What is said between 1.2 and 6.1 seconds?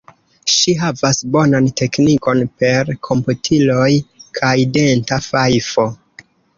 bonan teknikon per komputiloj kaj denta fajfo.